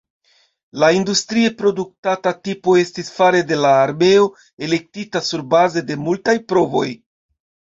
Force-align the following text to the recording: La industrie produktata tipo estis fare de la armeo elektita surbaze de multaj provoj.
La 0.83 0.87
industrie 0.99 1.51
produktata 1.59 2.33
tipo 2.47 2.75
estis 2.85 3.13
fare 3.17 3.43
de 3.51 3.59
la 3.67 3.75
armeo 3.83 4.25
elektita 4.69 5.23
surbaze 5.29 5.85
de 5.91 5.99
multaj 6.09 6.37
provoj. 6.53 6.87